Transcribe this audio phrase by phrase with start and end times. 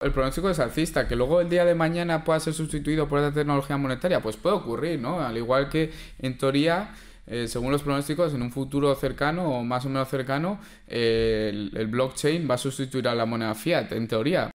[0.00, 3.34] El pronóstico es alcista, que luego el día de mañana pueda ser sustituido por esta
[3.34, 5.20] tecnología monetaria, pues puede ocurrir, ¿no?
[5.20, 6.94] Al igual que en teoría,
[7.26, 11.76] eh, según los pronósticos, en un futuro cercano o más o menos cercano, eh, el,
[11.76, 14.50] el blockchain va a sustituir a la moneda fiat, en teoría.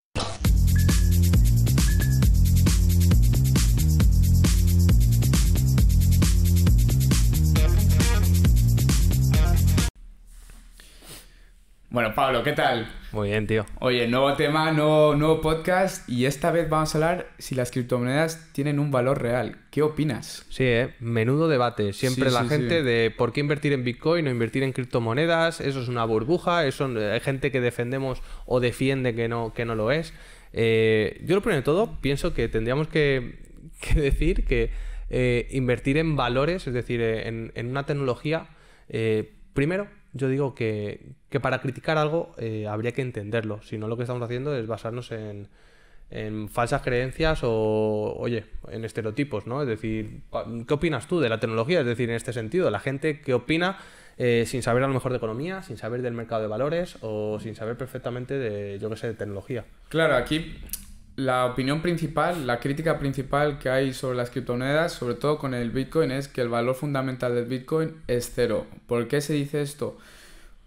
[11.93, 12.91] Bueno, Pablo, ¿qué tal?
[13.13, 13.67] Muy bien, tío.
[13.79, 18.49] Oye, nuevo tema, nuevo, nuevo podcast y esta vez vamos a hablar si las criptomonedas
[18.53, 19.59] tienen un valor real.
[19.71, 20.47] ¿Qué opinas?
[20.49, 20.95] Sí, ¿eh?
[21.01, 21.93] menudo debate.
[21.93, 22.83] Siempre Sí, la sí, gente sí.
[22.87, 26.87] de por qué invertir en Bitcoin o invertir en criptomonedas, eso es una burbuja, eso
[26.87, 30.15] hay gente que defendemos o defiende que no, que no lo es.
[30.55, 33.39] Eh, yo lo primero de todo pienso que tendríamos que,
[33.83, 34.71] que decir que
[35.11, 38.47] eh, invertir en valores, es decir, eh, en, en una tecnología,
[38.89, 43.89] eh, primero yo digo que, que para criticar algo eh, habría que entenderlo, si no
[43.89, 45.49] lo que estamos haciendo es basarnos en,
[46.11, 49.63] en falsas creencias o, oye, en estereotipos, ¿no?
[49.63, 50.21] Es decir,
[50.69, 51.81] ¿qué opinas tú de la tecnología?
[51.81, 53.79] Es decir, en este sentido, la gente que opina
[54.19, 57.41] eh, sin saber a lo mejor de economía, sin saber del mercado de valores o
[57.41, 59.65] sin saber perfectamente de, yo qué sé, de tecnología.
[59.89, 60.59] Claro, aquí
[61.17, 65.71] la opinión principal, la crítica principal que hay sobre las criptomonedas, sobre todo con el
[65.71, 68.67] Bitcoin, es que el valor fundamental del Bitcoin es cero.
[68.87, 69.99] ¿Por qué se dice esto?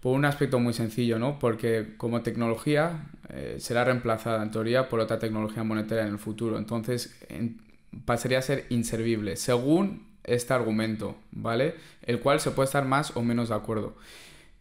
[0.00, 1.38] Por un aspecto muy sencillo, ¿no?
[1.38, 6.58] Porque como tecnología eh, será reemplazada en teoría por otra tecnología monetaria en el futuro.
[6.58, 7.60] Entonces en-
[8.04, 11.74] pasaría a ser inservible, según este argumento, ¿vale?
[12.02, 13.96] El cual se puede estar más o menos de acuerdo.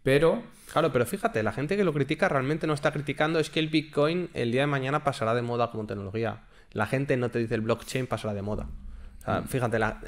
[0.04, 3.60] Pero Claro, pero fíjate, la gente que lo critica realmente no está criticando es que
[3.60, 6.42] el Bitcoin el día de mañana pasará de moda como tecnología.
[6.72, 8.68] La gente no te dice el blockchain pasará de moda.
[9.22, 9.48] O sea, Mm.
[9.48, 10.02] fíjate, la-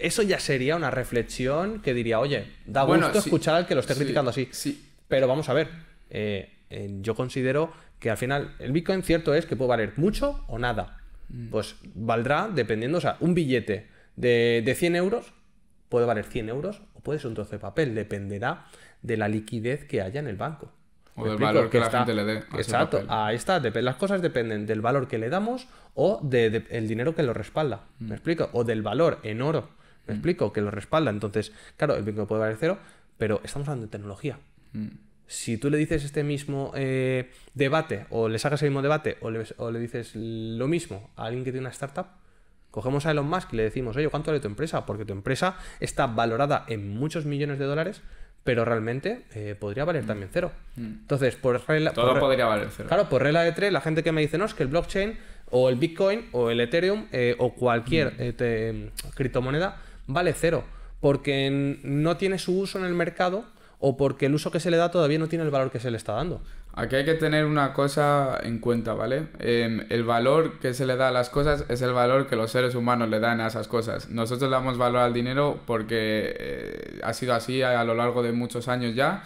[0.00, 3.74] eso ya sería una reflexión que diría, oye, da Bueno, gusto sí, escuchar al que
[3.74, 4.48] lo esté sí, criticando así.
[4.52, 4.90] sí.
[5.08, 5.68] Pero vamos a ver,
[6.10, 10.44] eh, eh, yo considero que al final el Bitcoin cierto es que puede valer mucho
[10.48, 10.98] o nada.
[11.28, 11.48] Mm.
[11.50, 15.32] Pues valdrá dependiendo, o sea, un billete de, de 100 euros
[15.88, 18.66] puede valer 100 euros puede ser un trozo de papel, dependerá
[19.02, 20.72] de la liquidez que haya en el banco.
[21.14, 23.10] O ¿Me del valor que la gente le dé a ese Exacto, papel.
[23.10, 23.60] ahí está.
[23.60, 27.84] Las cosas dependen del valor que le damos o del dinero que lo respalda.
[28.00, 28.08] Mm.
[28.08, 28.50] ¿Me explico?
[28.52, 29.68] O del valor en oro.
[30.08, 30.52] ¿Me explico?
[30.52, 31.10] Que lo respalda.
[31.10, 32.78] Entonces, claro, el Bitcoin puede valer cero,
[33.16, 34.38] pero estamos hablando de tecnología.
[34.72, 34.88] Mm.
[35.26, 39.30] Si tú le dices este mismo eh, debate, o le sacas el mismo debate, o
[39.30, 42.06] le, o le dices lo mismo a alguien que tiene una startup,
[42.74, 44.84] cogemos a Elon Musk y le decimos, oye, ¿cuánto vale tu empresa?
[44.84, 48.02] Porque tu empresa está valorada en muchos millones de dólares,
[48.42, 50.50] pero realmente eh, podría valer también cero.
[50.76, 51.94] Entonces, por regla, Mm.
[51.94, 52.88] todo por podría valer cero.
[52.88, 55.16] Claro, por regla de tres, la gente que me dice, no, es que el blockchain
[55.50, 58.16] o el Bitcoin o el Ethereum eh, o cualquier Mm.
[58.22, 59.76] eh, te- criptomoneda
[60.08, 60.64] vale cero,
[61.00, 63.44] porque no tiene su uso en el mercado
[63.78, 65.90] o porque el uso que se le da todavía no tiene el valor que se
[65.90, 66.42] le está dando.
[66.76, 69.28] Aquí hay que tener una cosa en cuenta, ¿vale?
[69.38, 72.50] Em, el valor que se le da a las cosas es el valor que los
[72.50, 74.10] seres humanos le dan a esas cosas.
[74.10, 78.32] Nosotros damos valor al dinero porque eh, ha sido así a, a lo largo de
[78.32, 79.22] muchos años ya.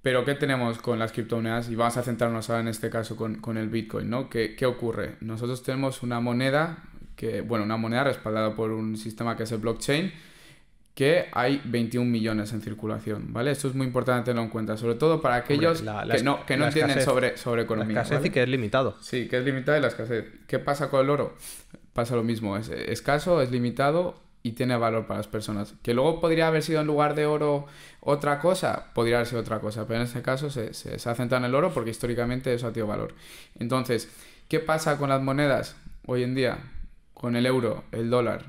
[0.00, 1.68] Pero ¿qué tenemos con las criptomonedas?
[1.68, 4.30] Y vamos a centrarnos ahora en este caso con, con el Bitcoin, ¿no?
[4.30, 5.16] ¿Qué, qué ocurre?
[5.20, 6.78] Nosotros tenemos una moneda
[7.16, 10.12] que, bueno, una moneda respaldada por un sistema que es el blockchain,
[10.96, 13.50] que hay 21 millones en circulación, ¿vale?
[13.50, 16.44] Esto es muy importante tenerlo en cuenta, sobre todo para aquellos la- la que no,
[16.46, 17.04] que no la entienden escasez.
[17.12, 17.96] sobre, sobre La economía.
[18.00, 18.28] escasez ¿vale?
[18.28, 18.96] y que es limitado.
[19.02, 20.24] Sí, que es limitada y la escasez.
[20.48, 21.36] ¿Qué pasa con el oro?
[21.92, 25.74] Pasa lo mismo, es escaso, es limitado y tiene valor para las personas.
[25.82, 27.66] Que luego podría haber sido en lugar de oro
[28.00, 31.14] otra cosa, podría haber sido otra cosa, pero en este caso se, se, se ha
[31.14, 33.12] centrado en el oro porque históricamente eso ha tenido valor.
[33.58, 34.08] Entonces,
[34.48, 35.76] ¿qué pasa con las monedas
[36.06, 36.58] hoy en día?
[37.12, 38.44] Con el euro, el dólar.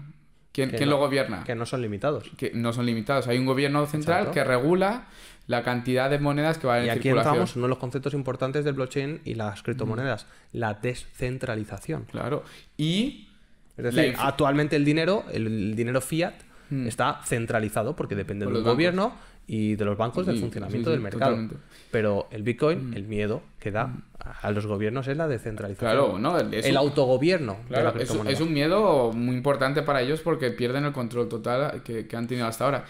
[0.57, 1.43] ¿Quién, Que quién no- lo gobierna?
[1.43, 2.29] Que no son limitados.
[2.35, 3.27] que no son limitados.
[3.27, 4.33] Hay un gobierno central Exacto.
[4.33, 5.05] que regula
[5.45, 7.33] la cantidad de monedas que van Y en aquí circulación.
[7.35, 12.05] entramos en uno de los conceptos importantes del blockchain y las criptomonedas, la descentralización.
[12.05, 12.43] Claro.
[12.75, 13.29] Y
[13.77, 16.33] Es decir, actualmente el dinero, el, el dinero fiat,
[16.71, 19.13] está centralizado porque depende Por de un los gobierno
[19.47, 21.31] y de los bancos del funcionamiento sí, sí, del mercado.
[21.31, 21.55] totalmente.
[21.91, 23.93] Pero el Bitcoin, el miedo que da
[24.41, 25.89] a los gobiernos es la descentralización.
[25.89, 26.37] Claro, ¿no?
[26.37, 30.83] El un- autogobierno de la Claro, es, un miedo muy importante para ellos porque pierden
[30.83, 32.83] el control total que, que han tenido hasta ahora.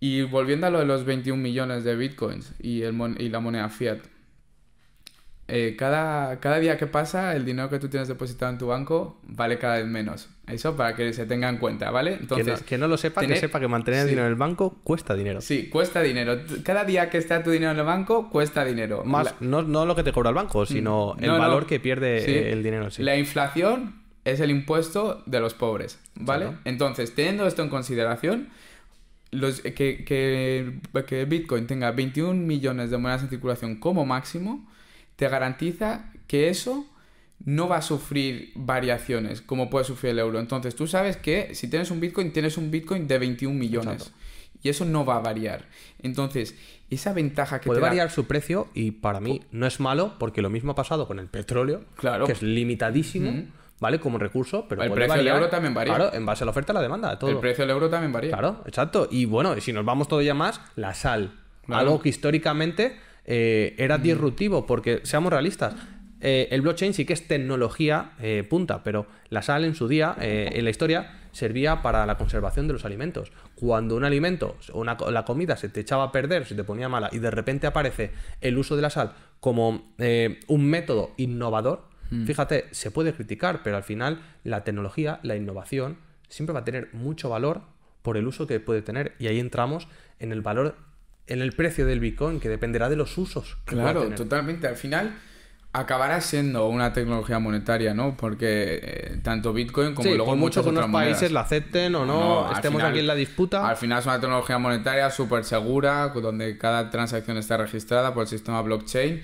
[0.00, 3.40] Y volviendo a lo de los 21 millones de bitcoins y, el mon- y la
[3.40, 3.98] moneda fiat,
[5.48, 9.20] eh, cada, cada día que pasa el dinero que tú tienes depositado en tu banco
[9.24, 10.28] vale cada vez menos.
[10.46, 12.12] Eso para que se tenga en cuenta, ¿vale?
[12.14, 14.10] que, Entonces, no, que no lo sepa, tener- que sepa que mantener el sí.
[14.10, 15.40] dinero en el banco cuesta dinero.
[15.40, 16.38] Sí, cuesta dinero.
[16.62, 19.02] Cada día que está tu dinero en el banco cuesta dinero.
[19.04, 21.80] Más, La- no, no lo que te cobra el banco, sino el No, valor que
[21.80, 22.32] pierde Sí.
[22.32, 23.02] el dinero sí.
[23.02, 26.48] La inflación es el impuesto de los pobres, ¿vale?
[26.64, 28.48] Entonces, teniendo esto en consideración,
[29.32, 29.72] los, que,
[30.04, 34.64] que, que Bitcoin tenga 21 millones de monedas en circulación como máximo,
[35.16, 36.86] te garantiza que eso
[37.46, 40.38] no va a sufrir variaciones como puede sufrir el euro.
[40.38, 44.12] Entonces tú sabes que si tienes un Bitcoin, tienes un Bitcoin de 21 millones.
[44.62, 45.66] Y eso no va a variar.
[46.02, 46.56] Entonces,
[46.90, 50.14] esa ventaja que Puede te da- variar su precio y para mí no es malo
[50.18, 52.26] porque lo mismo ha pasado con el petróleo, Claro.
[52.26, 53.44] que es limitadísimo,
[53.80, 54.00] ¿vale?
[54.00, 55.94] Como recurso, pero El puede precio del variar, euro también varía.
[55.94, 57.30] Claro, en base a la oferta y la demanda, todo.
[57.30, 58.30] el precio del euro también varía.
[58.32, 59.06] Claro, exacto.
[59.10, 61.32] Y bueno, si nos vamos todavía más, la sal.
[61.64, 61.80] Claro.
[61.82, 65.74] Algo que históricamente eh, era disruptivo, porque seamos realistas.
[66.28, 70.16] Eh, el blockchain sí que es tecnología eh, punta, pero la sal en su día,
[70.20, 73.30] eh, en la historia, servía para la conservación de los alimentos.
[73.54, 76.88] Cuando un alimento o una, la comida se te echaba a perder, se te ponía
[76.88, 79.94] mala y de repente aparece el uso de la sal como
[80.48, 81.84] un método innovador,
[82.24, 86.88] fíjate, se puede criticar, pero al final la tecnología, la innovación, siempre va a tener
[86.92, 87.62] mucho valor
[88.02, 89.14] por el uso que puede tener.
[89.20, 89.86] Y ahí entramos
[90.18, 90.74] en el valor,
[91.28, 94.16] en el precio del Bitcoin, que dependerá de los usos que Claro, tener.
[94.16, 94.66] totalmente.
[94.66, 95.16] Al final
[95.80, 98.16] acabará siendo una tecnología monetaria, ¿no?
[98.16, 101.12] Porque eh, tanto Bitcoin como Sí, luego por mucho muchas que unos otras monedas.
[101.18, 103.68] países la acepten o no, estemos final- aquí en la disputa.
[103.68, 108.28] Al final es una tecnología monetaria súper segura, donde cada transacción está registrada por el
[108.28, 109.22] sistema blockchain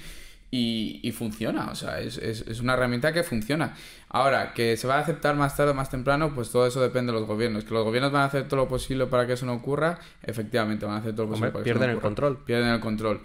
[0.50, 1.70] y, y funciona.
[1.70, 3.74] O sea, es, es- es una herramienta que funciona.
[4.10, 7.12] Ahora, que se va a aceptar más tarde o más temprano, pues todo eso depende
[7.12, 7.64] de los gobiernos.
[7.64, 10.84] Que los gobiernos van a hacer todo lo posible para que eso no ocurra, efectivamente
[10.84, 12.38] van a hacer todo lo posible Hombre, para que eso no pierden el control.
[12.44, 13.20] Pierden el control.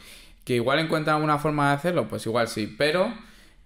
[0.47, 2.73] Que igual encuentran una forma de hacerlo, pues igual sí.
[2.77, 3.13] Pero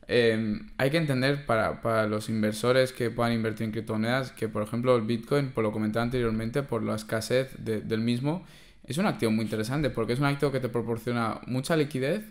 [0.08, 4.64] eh, hay que entender para, para los inversores que puedan invertir en criptomonedas que, por
[4.64, 8.46] ejemplo, el Bitcoin, por lo comentaba anteriormente, por la escasez de- del mismo,
[8.88, 12.24] es un activo muy interesante porque es un activo que te proporciona mucha liquidez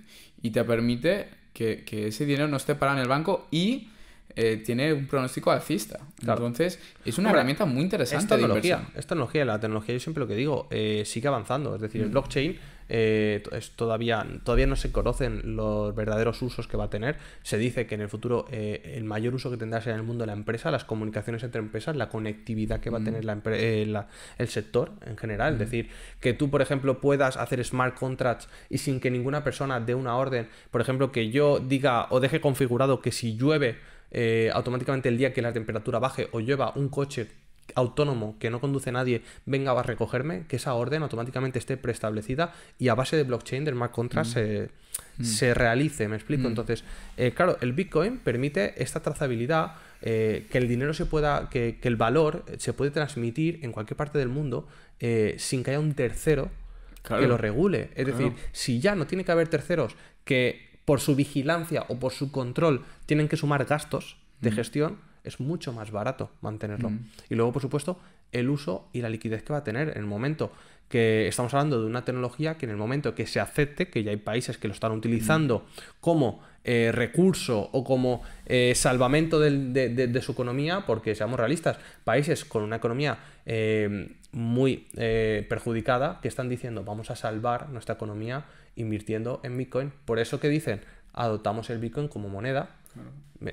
[0.43, 3.89] y te permite que, que ese dinero no esté parado en el banco y
[4.37, 5.99] eh, tiene un pronóstico alcista.
[6.21, 6.47] Claro.
[6.47, 9.45] Entonces, es una herramienta muy interesante Es de tecnología, es tecnología.
[9.45, 11.75] La tecnología, yo siempre lo que digo, eh, sigue avanzando.
[11.75, 11.85] Es Mm.
[11.85, 12.59] decir, el blockchain
[12.93, 17.19] eh, es todavía, todavía no se conocen los verdaderos usos que va a tener.
[17.45, 20.23] Se dice que en el futuro el mayor uso que tendrá será en el mundo
[20.23, 23.03] de la empresa, las comunicaciones entre empresas, la conectividad que va Mm.
[23.03, 25.53] a tener la el sector en general.
[25.53, 25.89] Es decir,
[26.19, 30.17] que tú, por ejemplo, puedas hacer smart contracts y sin que ninguna persona dé una
[30.17, 33.79] orden, por ejemplo, que yo diga o deje configurado que si llueve
[34.11, 37.29] eh, automáticamente el día que la temperatura baje o llueva un coche
[37.77, 42.89] autónomo que no conduce nadie venga a recogerme, que esa orden automáticamente esté preestablecida y
[42.89, 44.71] a base de blockchain, del smart contract, se,
[45.23, 46.49] se realice, me explico.
[46.49, 46.83] Entonces,
[47.17, 51.87] eh, claro, el Bitcoin permite esta trazabilidad, eh, que el dinero se pueda, que, que
[51.89, 54.67] el valor se puede transmitir en cualquier parte del mundo
[54.99, 56.51] eh, sin que haya un tercero
[57.03, 57.23] Claro.
[57.23, 57.91] que lo regule.
[57.95, 58.19] Es Claro.
[58.19, 62.33] decir, si ya no tiene que haber terceros que por su vigilancia o por su
[62.33, 64.45] control tienen que sumar gastos Mm.
[64.45, 66.91] de gestión, es mucho más barato mantenerlo.
[67.29, 68.01] Y luego, por supuesto,
[68.33, 70.51] el uso y la liquidez que va a tener en el momento
[70.89, 74.11] que estamos hablando de una tecnología que en el momento que se acepte, que ya
[74.11, 75.65] hay países que lo están utilizando
[76.01, 81.39] como eh, recurso o como eh, salvamento del- de, de- de su economía, porque seamos
[81.39, 83.17] realistas, países con una economía
[83.47, 84.87] eh, muy
[85.49, 88.45] perjudicada que están diciendo vamos a salvar nuestra economía
[88.81, 89.93] invirtiendo en Bitcoin.
[90.05, 90.81] Por eso que dicen
[91.13, 92.71] adoptamos el Bitcoin como moneda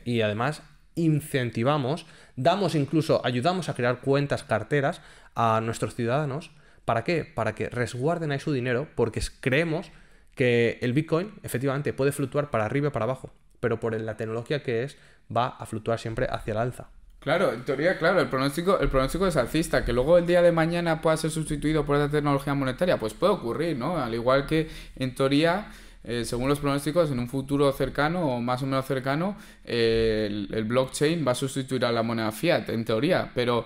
[0.06, 0.62] y además
[0.96, 5.02] incentivamos, damos incluso, ayudamos a crear cuentas carteras
[5.36, 6.52] a nuestros ciudadanos.
[6.86, 7.24] ¿Para qué?
[7.26, 9.92] Para que resguarden ahí su dinero, porque creemos
[10.36, 14.64] que el Bitcoin efectivamente puede fluctuar para arriba y para abajo, pero por la tecnología
[14.64, 14.98] que es,
[15.36, 16.90] va a fluctuar siempre hacia el alza.
[17.20, 20.52] Claro, en teoría, claro, el pronóstico, el pronóstico es alcista, que luego el día de
[20.52, 23.98] mañana pueda ser sustituido por esta tecnología monetaria, pues puede ocurrir, ¿no?
[23.98, 25.68] Al igual que en teoría,
[26.04, 30.48] eh, según los pronósticos, en un futuro cercano o más o menos cercano, eh, el,
[30.54, 33.66] el blockchain va a sustituir a la moneda fiat, en teoría, pero...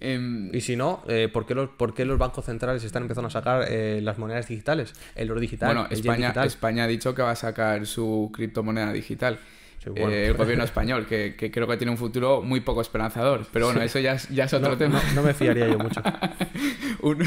[0.00, 3.28] em, Y si no, eh, ¿por, qué los, por qué los bancos centrales están empezando
[3.28, 4.92] a sacar eh, las monedas digitales?
[5.14, 6.46] El oro digital, bueno, el España, digital.
[6.48, 9.38] España ha dicho que va a sacar su criptomoneda digital.
[9.82, 10.10] Sí, bueno.
[10.10, 13.46] Eh, el gobierno español, que, que creo que tiene un futuro muy poco esperanzador.
[13.52, 15.02] Pero bueno, eso ya es, ya es otro No, tema.
[15.08, 16.00] no- no me fiaría yo mucho.
[17.02, 17.24] Un-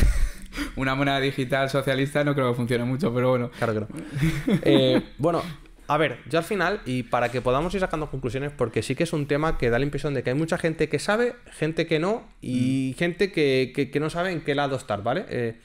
[0.77, 3.51] una moneda digital socialista no creo que funcione mucho, pero bueno.
[3.57, 3.87] Claro que no.
[4.63, 5.41] Eh, bueno,
[5.87, 9.03] a ver, yo al final, y para que podamos ir sacando conclusiones, porque sí que
[9.03, 11.85] es un tema que da la impresión de que hay mucha gente que sabe, gente
[11.87, 15.25] que no, y gente que, que- que no sabe en qué lado estar, ¿vale?
[15.29, 15.55] Eh,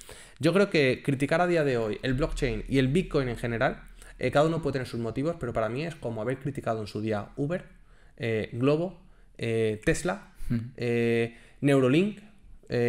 [0.40, 3.82] yo creo que criticar a día de hoy el blockchain y el Bitcoin en general,
[4.20, 6.86] eh, cada uno puede tener sus motivos, pero para mí es como haber criticado en
[6.86, 7.64] su día Uber,
[8.16, 9.00] eh, Globo,
[9.38, 10.32] eh, Tesla,
[10.76, 12.20] eh, Neurolink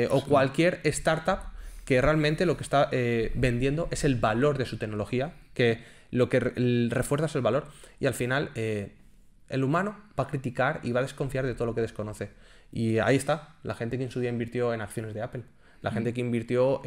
[0.10, 1.40] o cualquier startup
[1.86, 2.90] que realmente lo que está
[3.34, 5.80] vendiendo es el valor de su tecnología, que
[6.12, 7.68] lo que re- refuerza es el valor
[8.00, 11.74] y al final el humano va a criticar y va a desconfiar de todo lo
[11.76, 12.30] que desconoce.
[12.72, 15.44] Y ahí está, la gente que en su día invirtió en acciones de Apple,
[15.82, 16.82] la gente que invirtió,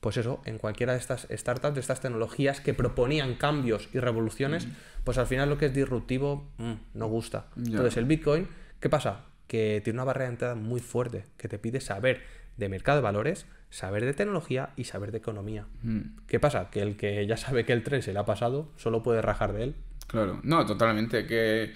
[0.00, 4.66] pues eso, en cualquiera de estas startups, de estas tecnologías que proponían cambios y revoluciones,
[4.66, 4.70] Mm.
[5.04, 7.46] pues al final lo que es disruptivo mm, no gusta.
[7.56, 8.46] Entonces el Bitcoin,
[8.80, 9.24] ¿qué pasa?
[9.46, 12.22] Que tiene una barrera de entrada muy fuerte, que te pide saber
[12.56, 15.66] de mercado de valores, saber de tecnología y saber de economía.
[15.82, 16.00] Mm.
[16.26, 16.70] ¿Qué pasa?
[16.70, 19.52] Que el que ya sabe que el tren se le ha pasado, solo puede rajar
[19.52, 19.74] de él.
[20.06, 21.26] Claro, no, totalmente.
[21.26, 21.72] Que,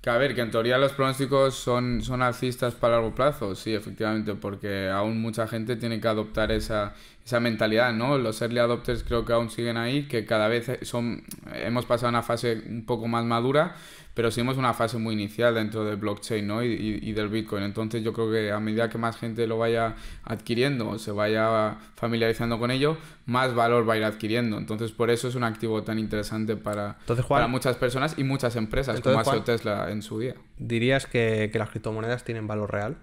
[0.00, 3.74] que a ver, que en teoría los pronósticos son, son alcistas para largo plazo, sí,
[3.74, 6.94] efectivamente, porque aún mucha gente tiene que adoptar esa,
[7.26, 8.16] esa mentalidad, ¿no?
[8.18, 12.10] Los early adopters creo que aún siguen ahí, que cada vez son, hemos pasado a
[12.10, 13.74] una fase un poco más madura,
[14.14, 16.62] pero seguimos una fase muy inicial dentro del blockchain, ¿no?
[16.62, 17.64] Y, y- y del Bitcoin.
[17.64, 21.78] Entonces yo creo que a medida que más gente lo vaya adquiriendo o se vaya
[21.96, 24.56] familiarizando con ello, más valor va a ir adquiriendo.
[24.56, 28.22] Entonces por eso es un activo tan interesante para, Entonces, Juan- para muchas personas y
[28.24, 30.36] muchas empresas, Entonces, como ha sido Tesla en su día.
[30.58, 32.96] ¿Dirías que, que las criptomonedas tienen valor real?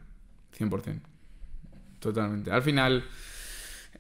[0.58, 1.02] 100%.
[2.00, 2.52] Totalmente.
[2.52, 3.04] Al final,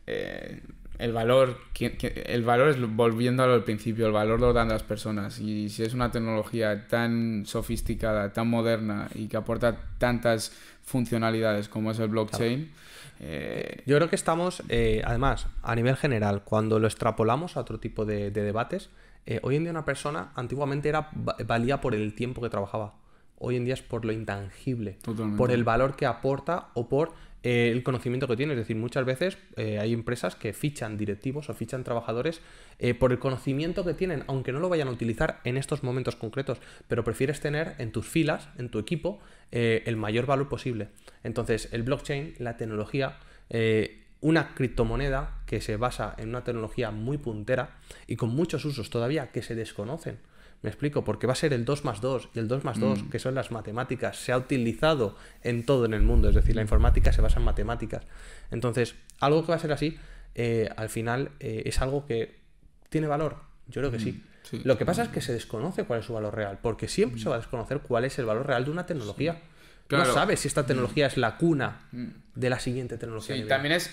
[0.07, 0.61] eh,
[0.99, 5.39] el valor, el valor es volviendo al principio, el valor lo dan las personas.
[5.39, 10.51] Y si es una tecnología tan sofisticada, tan moderna y que aporta tantas
[10.83, 12.71] funcionalidades como es el blockchain,
[13.19, 17.79] eh, Yo creo que estamos, eh, además, a nivel general, cuando lo extrapolamos a otro
[17.79, 18.89] tipo de, de debates,
[19.25, 22.95] eh, hoy en día una persona antiguamente era va- valía por el tiempo que trabajaba.
[23.37, 25.37] Hoy en día es por lo intangible, Totalmente.
[25.37, 28.53] por el valor que aporta o por el conocimiento que tiene.
[28.53, 32.41] Es decir, muchas veces eh, hay empresas que fichan directivos o fichan trabajadores
[32.79, 36.15] eh, por el conocimiento que tienen, aunque no lo vayan a utilizar en estos momentos
[36.15, 39.19] concretos, pero prefieres tener en tus filas, en tu equipo,
[39.51, 40.87] eh, el mayor valor posible.
[41.23, 43.19] Entonces, el blockchain, la tecnología,
[44.21, 49.31] una criptomoneda que se basa en una tecnología muy puntera y con muchos usos todavía
[49.31, 50.17] que se desconocen.
[50.63, 53.03] Me explico, porque va a ser el 2 más 2 y el 2 más 2,
[53.11, 56.61] que son las matemáticas, se ha utilizado en todo en el mundo, es decir, la
[56.61, 58.03] informática se basa en matemáticas.
[58.49, 59.99] Entonces, algo que va a ser así,
[60.35, 62.39] eh, al final eh, es algo que
[62.87, 63.35] tiene valor.
[63.67, 64.23] Yo creo que sí.
[64.43, 64.61] sí.
[64.63, 67.27] Lo que pasa es que se desconoce cuál es su valor real, porque siempre se
[67.27, 69.41] va a desconocer cuál es el valor real de una tecnología.
[69.87, 70.05] Claro.
[70.05, 73.35] No sabes si esta tecnología es la cuna de la siguiente tecnología.
[73.35, 73.91] Sí, también es,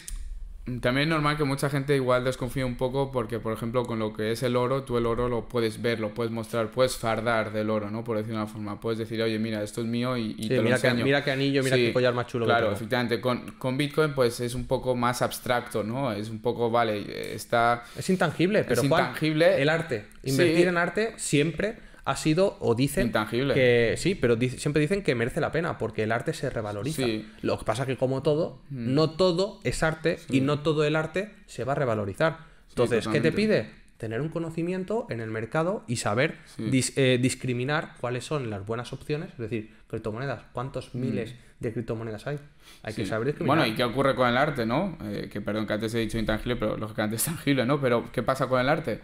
[0.80, 4.12] también es normal que mucha gente igual desconfíe un poco porque, por ejemplo, con lo
[4.12, 7.52] que es el oro, tú el oro lo puedes ver, lo puedes mostrar, puedes fardar
[7.52, 8.04] del oro, ¿no?
[8.04, 8.80] Por decirlo de una forma.
[8.80, 11.04] Puedes decir, oye, mira, esto es mío y, y Sí, te lo mira, que, enseño.
[11.04, 13.20] mira qué anillo, mira Sí, qué collar más chulo Claro, efectivamente.
[13.20, 16.12] Con, con Bitcoin, pues es un poco más abstracto, ¿no?
[16.12, 17.82] Es un poco, vale, está...
[17.96, 19.60] Es intangible, pero Es Juan, intangible.
[19.62, 20.06] el arte.
[20.22, 20.62] Invertir Sí.
[20.64, 23.54] en arte siempre ha sido o dicen Intangible.
[23.54, 27.04] que sí, pero di- siempre dicen que merece la pena porque el arte se revaloriza.
[27.04, 27.26] Sí.
[27.42, 27.46] Mm.
[27.46, 31.34] Lo que pasa que como todo, no todo es arte y no todo el arte
[31.46, 32.38] se va a revalorizar.
[32.70, 33.78] Entonces, ¿qué te pide?
[33.98, 38.94] Tener un conocimiento en el mercado y saber dis- eh, discriminar cuáles son las buenas
[38.94, 42.38] opciones, es decir, criptomonedas, cuántos miles de criptomonedas hay.
[42.82, 43.06] Hay que Mm.
[43.06, 43.58] Saber discriminar.
[43.58, 44.96] Bueno, ¿y qué ocurre con el arte, no?
[45.04, 47.78] Eh, que perdón que antes he dicho intangible, pero lógicamente es tangible, ¿no?
[47.78, 49.00] Pero ¿qué pasa con el arte?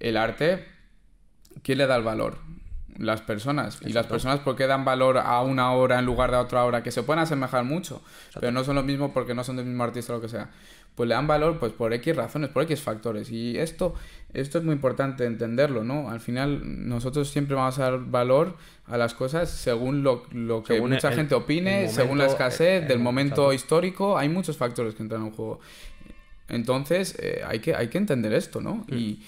[0.00, 0.64] El arte,
[1.62, 2.38] ¿quién le da el valor?
[2.98, 3.78] Las personas.
[3.86, 6.64] ¿Y las personas por qué dan valor a una hora en lugar de a otra
[6.64, 6.82] hora?
[6.82, 8.02] Que se pueden asemejar mucho,
[8.38, 10.50] pero no son lo mismo porque no son del mismo artista o lo que sea.
[10.94, 13.30] Pues le dan valor pues por X razones, por X factores.
[13.30, 13.94] Y esto,
[14.34, 16.10] esto es muy importante entenderlo, ¿no?
[16.10, 18.56] Al final nosotros siempre vamos a dar valor
[18.86, 22.24] a las cosas según lo, lo que Según mucha el- gente opine, el según la
[22.24, 23.52] momento, escasez el- del el- momento exacto.
[23.54, 24.18] histórico.
[24.18, 25.60] Hay muchos factores que entran en juego.
[26.48, 28.84] Entonces, eh, hay, que, hay que entender esto, ¿no?
[28.88, 28.94] Mm.
[28.94, 29.22] Y,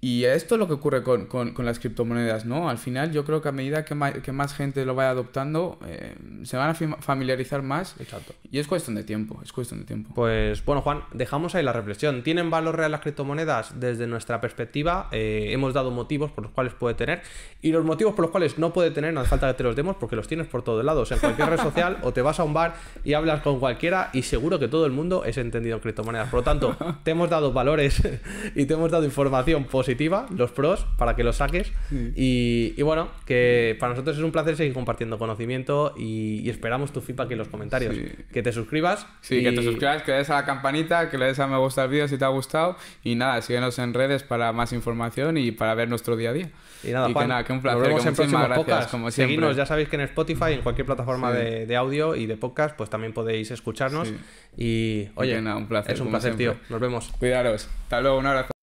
[0.00, 2.68] y esto es lo que ocurre con, con- con las criptomonedas, ¿no?
[2.70, 5.78] Al final, yo creo que a medida que más, que más gente lo vaya adoptando,
[5.86, 6.14] eh,
[6.44, 7.96] se van a fam- familiarizar más.
[7.98, 8.32] Exacto.
[8.50, 10.10] Y es cuestión de tiempo, es cuestión de tiempo.
[10.14, 12.22] Pues bueno, Juan, dejamos ahí la reflexión.
[12.22, 13.80] ¿Tienen valor real las criptomonedas?
[13.80, 17.22] Desde nuestra perspectiva, eh, hemos dado motivos por los cuales puede tener.
[17.60, 19.74] Y los motivos por los cuales no puede tener, no hace falta que te los
[19.74, 21.10] demos porque los tienes por todos lados.
[21.10, 24.22] En cualquier red social o te vas a un bar y hablas con cualquiera y
[24.22, 26.28] seguro que todo el mundo es entendido en criptomonedas.
[26.30, 28.00] Por lo tanto, te hemos dado valores
[28.54, 29.87] y te hemos dado información positiva,
[30.36, 31.72] los pros, para que los saques.
[32.14, 36.92] Y, y bueno, que para nosotros es un placer seguir compartiendo conocimiento y, y esperamos
[36.92, 37.94] tu feedback en los comentarios.
[37.94, 38.06] Sí.
[38.32, 39.06] Que te suscribas.
[39.20, 41.56] Sí, que te suscribas, que le des a la campanita, que le des a me
[41.58, 42.76] gusta al vídeo si te ha gustado.
[43.04, 46.50] Y nada, síguenos en redes para más información y para ver nuestro día a día.
[46.84, 47.78] Y nada, que Juan, nada, que un placer.
[47.80, 48.90] nos vemos que en próximos podcasts.
[48.90, 49.34] como siempre.
[49.34, 51.38] Seguidnos, ya sabéis que en Spotify, en cualquier plataforma Sí.
[51.38, 54.12] de, de audio y de podcast, pues también podéis escucharnos.
[54.56, 56.56] Y, oye, que nada, un placer, es un placer, siempre.
[56.56, 56.70] tío.
[56.70, 57.12] Nos vemos.
[57.18, 57.68] Cuidaros.
[57.84, 58.57] Hasta luego, un abrazo.